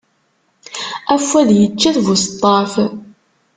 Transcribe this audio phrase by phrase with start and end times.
[1.15, 2.71] Afwad yečča-t buseṭṭaf.